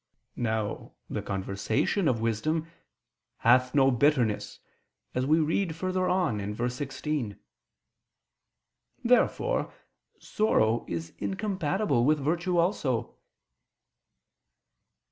[0.35, 2.65] Now the "conversation" of wisdom
[3.37, 4.59] "hath no bitterness,"
[5.13, 7.37] as we read further on (verse 16).
[9.03, 9.71] Therefore
[10.17, 13.13] sorrow is incompatible with virtue also.